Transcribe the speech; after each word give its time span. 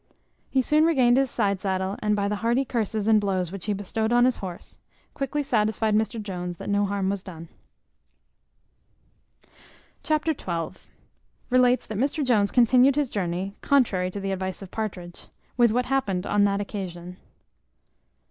He 0.49 0.63
soon 0.63 0.83
regained 0.83 1.17
his 1.17 1.29
side 1.29 1.61
saddle, 1.61 1.95
and 1.99 2.15
by 2.15 2.27
the 2.27 2.37
hearty 2.37 2.65
curses 2.65 3.07
and 3.07 3.21
blows 3.21 3.51
which 3.51 3.65
he 3.65 3.73
bestowed 3.73 4.11
on 4.11 4.25
his 4.25 4.37
horse, 4.37 4.79
quickly 5.13 5.43
satisfied 5.43 5.93
Mr 5.93 6.19
Jones 6.19 6.57
that 6.57 6.69
no 6.71 6.87
harm 6.87 7.07
was 7.07 7.21
done. 7.21 7.49
Chapter 10.01 10.33
xii. 10.33 10.81
Relates 11.51 11.85
that 11.85 11.99
Mr 11.99 12.25
Jones 12.25 12.49
continued 12.49 12.95
his 12.95 13.11
journey, 13.11 13.53
contrary 13.61 14.09
to 14.09 14.19
the 14.19 14.31
advice 14.31 14.63
of 14.63 14.71
Partridge, 14.71 15.27
with 15.55 15.69
what 15.71 15.85
happened 15.85 16.25
on 16.25 16.45
that 16.45 16.61
occasion. 16.61 17.17